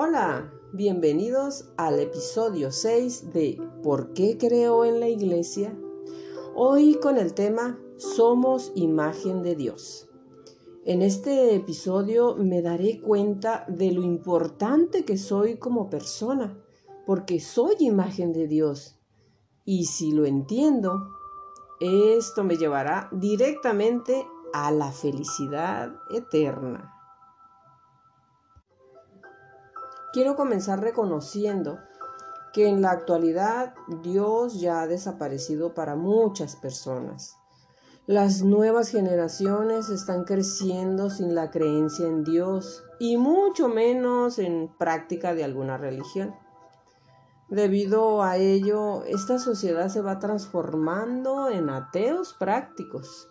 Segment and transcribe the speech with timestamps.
[0.00, 5.76] Hola, bienvenidos al episodio 6 de ¿Por qué creo en la iglesia?
[6.54, 10.08] Hoy con el tema Somos imagen de Dios.
[10.84, 16.56] En este episodio me daré cuenta de lo importante que soy como persona,
[17.04, 19.00] porque soy imagen de Dios.
[19.64, 21.08] Y si lo entiendo,
[21.80, 26.97] esto me llevará directamente a la felicidad eterna.
[30.12, 31.78] Quiero comenzar reconociendo
[32.52, 37.36] que en la actualidad Dios ya ha desaparecido para muchas personas.
[38.06, 45.34] Las nuevas generaciones están creciendo sin la creencia en Dios y mucho menos en práctica
[45.34, 46.34] de alguna religión.
[47.50, 53.28] Debido a ello, esta sociedad se va transformando en ateos prácticos.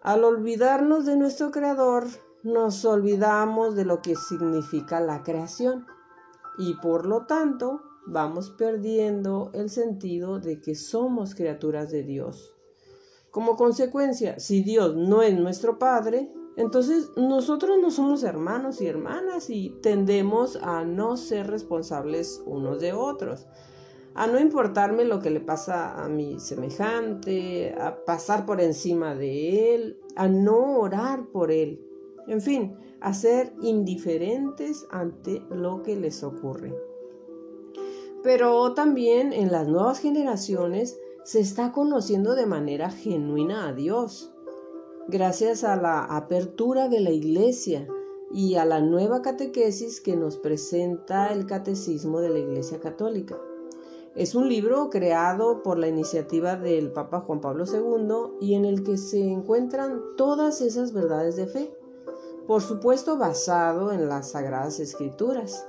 [0.00, 2.06] Al olvidarnos de nuestro Creador,
[2.46, 5.84] nos olvidamos de lo que significa la creación
[6.56, 12.54] y por lo tanto vamos perdiendo el sentido de que somos criaturas de Dios.
[13.32, 19.50] Como consecuencia, si Dios no es nuestro Padre, entonces nosotros no somos hermanos y hermanas
[19.50, 23.48] y tendemos a no ser responsables unos de otros,
[24.14, 29.74] a no importarme lo que le pasa a mi semejante, a pasar por encima de
[29.74, 31.82] él, a no orar por él,
[32.26, 36.74] en fin, a ser indiferentes ante lo que les ocurre.
[38.22, 44.32] Pero también en las nuevas generaciones se está conociendo de manera genuina a Dios.
[45.08, 47.86] Gracias a la apertura de la iglesia
[48.32, 53.38] y a la nueva catequesis que nos presenta el Catecismo de la Iglesia Católica.
[54.16, 58.82] Es un libro creado por la iniciativa del Papa Juan Pablo II y en el
[58.82, 61.76] que se encuentran todas esas verdades de fe
[62.46, 65.66] por supuesto basado en las Sagradas Escrituras.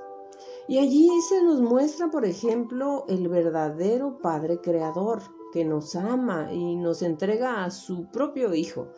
[0.68, 6.76] Y allí se nos muestra, por ejemplo, el verdadero Padre Creador, que nos ama y
[6.76, 8.88] nos entrega a su propio Hijo,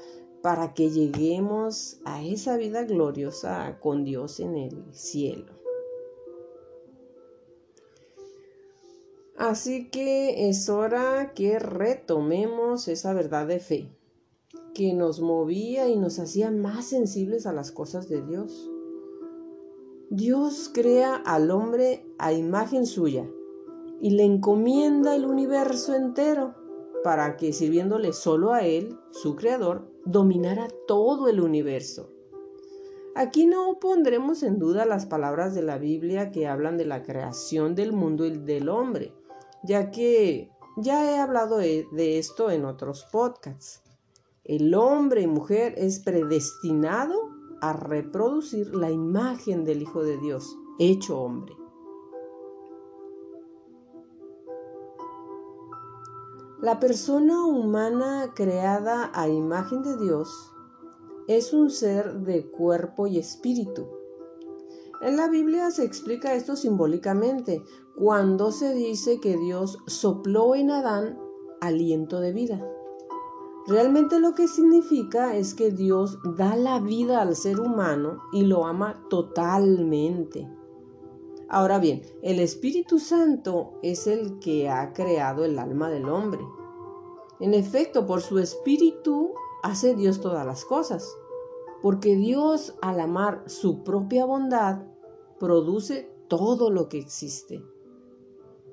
[0.42, 5.52] para que lleguemos a esa vida gloriosa con Dios en el cielo.
[9.36, 13.99] Así que es hora que retomemos esa verdad de fe
[14.74, 18.70] que nos movía y nos hacía más sensibles a las cosas de Dios.
[20.10, 23.28] Dios crea al hombre a imagen suya
[24.00, 26.54] y le encomienda el universo entero
[27.04, 32.10] para que sirviéndole solo a Él, su creador, dominara todo el universo.
[33.14, 37.74] Aquí no pondremos en duda las palabras de la Biblia que hablan de la creación
[37.74, 39.14] del mundo y del hombre,
[39.62, 43.89] ya que ya he hablado de esto en otros podcasts.
[44.50, 47.14] El hombre y mujer es predestinado
[47.60, 51.54] a reproducir la imagen del Hijo de Dios, hecho hombre.
[56.60, 60.52] La persona humana creada a imagen de Dios
[61.28, 63.86] es un ser de cuerpo y espíritu.
[65.00, 67.62] En la Biblia se explica esto simbólicamente
[67.94, 71.20] cuando se dice que Dios sopló en Adán
[71.60, 72.79] aliento de vida.
[73.66, 78.66] Realmente lo que significa es que Dios da la vida al ser humano y lo
[78.66, 80.48] ama totalmente.
[81.48, 86.40] Ahora bien, el Espíritu Santo es el que ha creado el alma del hombre.
[87.40, 89.32] En efecto, por su Espíritu
[89.62, 91.16] hace Dios todas las cosas,
[91.82, 94.82] porque Dios al amar su propia bondad
[95.38, 97.62] produce todo lo que existe.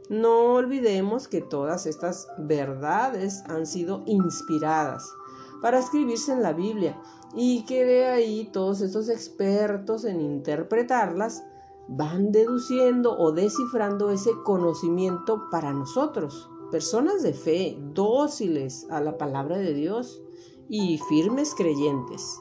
[0.09, 5.13] No olvidemos que todas estas verdades han sido inspiradas
[5.61, 7.01] para escribirse en la Biblia
[7.35, 11.43] y que de ahí todos estos expertos en interpretarlas
[11.89, 19.57] van deduciendo o descifrando ese conocimiento para nosotros, personas de fe, dóciles a la palabra
[19.57, 20.21] de Dios
[20.69, 22.39] y firmes creyentes.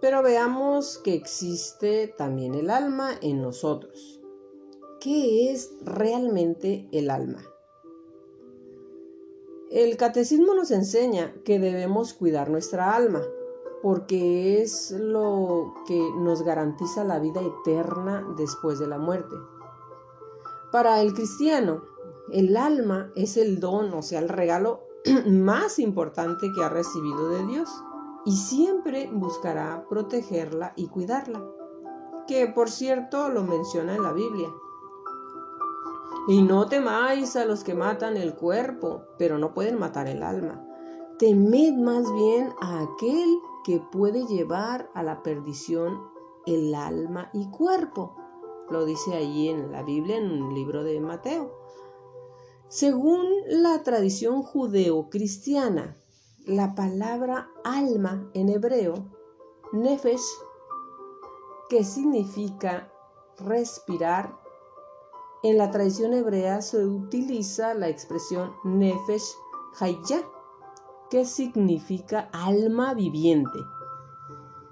[0.00, 4.20] Pero veamos que existe también el alma en nosotros.
[5.00, 7.42] ¿Qué es realmente el alma?
[9.70, 13.22] El catecismo nos enseña que debemos cuidar nuestra alma,
[13.82, 19.34] porque es lo que nos garantiza la vida eterna después de la muerte.
[20.70, 21.82] Para el cristiano,
[22.32, 24.80] el alma es el don, o sea, el regalo
[25.26, 27.68] más importante que ha recibido de Dios
[28.24, 31.44] y siempre buscará protegerla y cuidarla,
[32.26, 34.48] que por cierto lo menciona en la Biblia.
[36.28, 40.64] Y no temáis a los que matan el cuerpo, pero no pueden matar el alma.
[41.18, 45.98] temed más bien a aquel que puede llevar a la perdición
[46.46, 48.14] el alma y cuerpo.
[48.70, 51.50] Lo dice allí en la Biblia, en un libro de Mateo.
[52.68, 55.96] Según la tradición judeo-cristiana,
[56.48, 58.94] la palabra alma en hebreo,
[59.72, 60.24] nefesh,
[61.68, 62.90] que significa
[63.36, 64.34] respirar,
[65.42, 69.36] en la tradición hebrea se utiliza la expresión nefesh
[69.78, 70.26] hayya,
[71.10, 73.58] que significa alma viviente.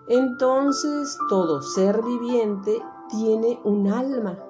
[0.09, 4.43] Entonces todo ser viviente tiene un alma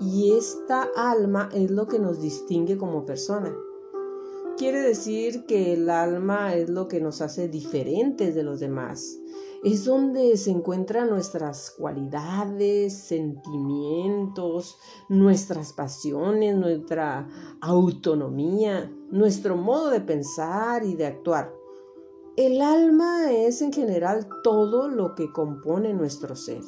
[0.00, 3.54] y esta alma es lo que nos distingue como persona.
[4.56, 9.18] Quiere decir que el alma es lo que nos hace diferentes de los demás.
[9.64, 14.78] Es donde se encuentran nuestras cualidades, sentimientos,
[15.08, 17.28] nuestras pasiones, nuestra
[17.60, 21.52] autonomía, nuestro modo de pensar y de actuar.
[22.36, 26.62] El alma es en general todo lo que compone nuestro ser.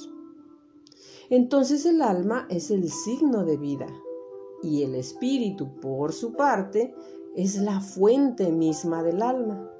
[1.31, 3.87] Entonces el alma es el signo de vida
[4.62, 6.94] y el espíritu, por su parte,
[7.37, 9.71] es la fuente misma del alma.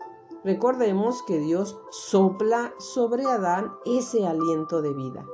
[0.45, 5.27] Recordemos que Dios sopla sobre Adán ese aliento de vida.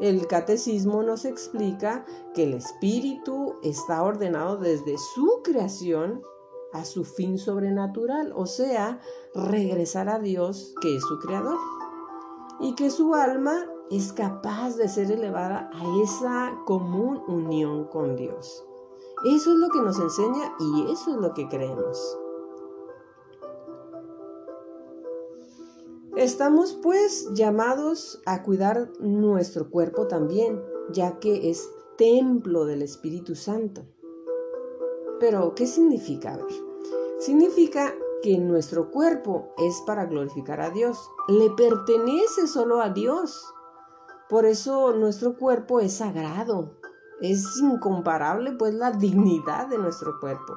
[0.00, 2.04] El catecismo nos explica
[2.34, 6.22] que el espíritu está ordenado desde su creación
[6.72, 9.00] a su fin sobrenatural, o sea,
[9.34, 11.56] regresar a Dios que es su creador,
[12.60, 18.64] y que su alma es capaz de ser elevada a esa común unión con Dios.
[19.24, 22.18] Eso es lo que nos enseña y eso es lo que creemos.
[26.16, 33.86] Estamos pues llamados a cuidar nuestro cuerpo también, ya que es templo del Espíritu Santo.
[35.20, 36.38] Pero, ¿qué significa?
[37.18, 40.98] significa que nuestro cuerpo es para glorificar a Dios,
[41.28, 43.54] le pertenece solo a Dios.
[44.28, 46.78] Por eso nuestro cuerpo es sagrado.
[47.20, 50.54] Es incomparable pues la dignidad de nuestro cuerpo.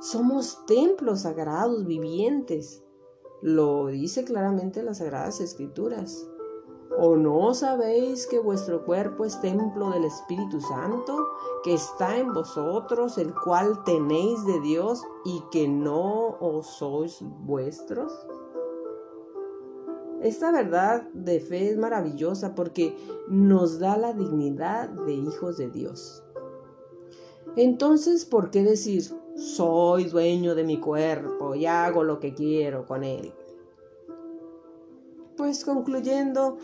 [0.00, 2.84] Somos templos sagrados vivientes.
[3.40, 6.28] Lo dice claramente las Sagradas Escrituras.
[6.98, 11.16] ¿O no sabéis que vuestro cuerpo es templo del Espíritu Santo,
[11.62, 18.12] que está en vosotros, el cual tenéis de Dios y que no os sois vuestros?
[20.22, 22.94] Esta verdad de fe es maravillosa porque
[23.28, 26.22] nos da la dignidad de hijos de Dios.
[27.56, 29.02] Entonces, ¿por qué decir,
[29.34, 33.32] soy dueño de mi cuerpo y hago lo que quiero con él?
[35.36, 36.58] Pues concluyendo,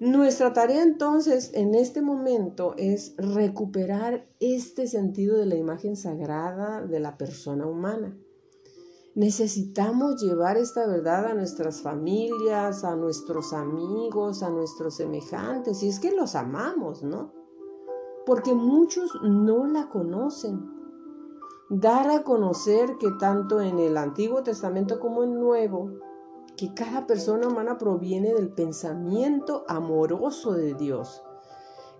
[0.00, 7.00] nuestra tarea entonces en este momento es recuperar este sentido de la imagen sagrada de
[7.00, 8.16] la persona humana.
[9.14, 16.00] Necesitamos llevar esta verdad a nuestras familias, a nuestros amigos, a nuestros semejantes, y es
[16.00, 17.32] que los amamos, ¿no?
[18.26, 20.68] Porque muchos no la conocen.
[21.70, 25.92] Dar a conocer que tanto en el Antiguo Testamento como en el Nuevo,
[26.56, 31.22] que cada persona humana proviene del pensamiento amoroso de Dios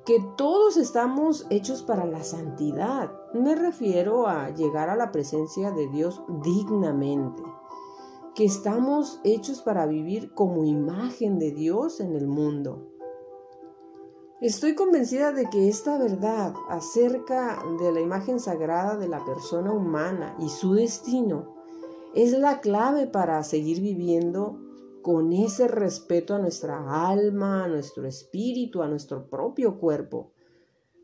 [0.05, 3.11] que todos estamos hechos para la santidad.
[3.33, 7.43] Me refiero a llegar a la presencia de Dios dignamente,
[8.35, 12.91] que estamos hechos para vivir como imagen de Dios en el mundo.
[14.43, 20.37] Estoy convencida de que esta verdad acerca de la imagen sagrada de la persona humana
[20.39, 21.55] y su destino
[22.15, 24.59] es la clave para seguir viviendo
[25.05, 30.33] con ese respeto a nuestra alma, a nuestro espíritu, a nuestro propio cuerpo,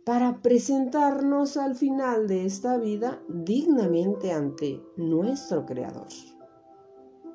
[0.07, 6.07] para presentarnos al final de esta vida dignamente ante nuestro Creador.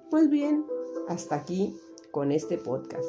[0.10, 0.66] Pues bien,
[1.08, 1.78] hasta aquí
[2.10, 3.06] con este podcast.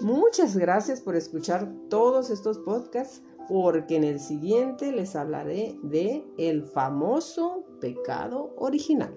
[0.00, 6.64] Muchas gracias por escuchar todos estos podcasts porque en el siguiente les hablaré de el
[6.64, 9.14] famoso pecado original.